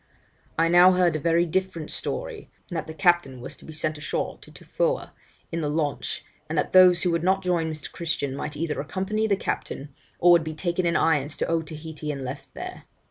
I 0.57 0.67
now 0.67 0.93
heard 0.93 1.15
a 1.15 1.19
very 1.19 1.45
different 1.45 1.91
story, 1.91 2.49
and 2.67 2.75
that 2.75 2.87
the 2.87 2.93
captain 2.95 3.39
was 3.39 3.55
to 3.57 3.65
be 3.65 3.71
sent 3.73 3.99
ashore 3.99 4.39
to 4.41 4.49
Tofoa 4.51 5.11
in 5.51 5.61
the 5.61 5.69
launch, 5.69 6.25
and 6.49 6.57
that 6.57 6.73
those 6.73 7.03
who 7.03 7.11
would 7.11 7.21
not 7.23 7.43
join 7.43 7.71
Mr. 7.71 7.91
Christian 7.91 8.35
might 8.35 8.57
either 8.57 8.81
accompany 8.81 9.27
the 9.27 9.35
captain, 9.37 9.93
or 10.17 10.31
would 10.31 10.43
be 10.43 10.55
taken 10.55 10.87
in 10.87 10.95
irons 10.95 11.37
to 11.37 11.47
Otaheite 11.47 12.01
and 12.01 12.23
left 12.23 12.51
there. 12.55 12.85